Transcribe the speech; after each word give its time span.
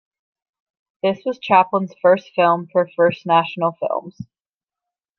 This 1.03 1.21
was 1.27 1.37
Chaplin's 1.37 1.93
first 2.01 2.31
film 2.35 2.67
for 2.73 2.89
First 2.97 3.27
National 3.27 3.73
Films. 3.73 4.17